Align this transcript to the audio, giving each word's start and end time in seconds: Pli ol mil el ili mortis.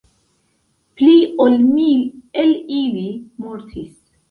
Pli 1.01 1.11
ol 1.45 1.59
mil 1.67 2.01
el 2.47 2.51
ili 2.81 3.07
mortis. 3.45 3.97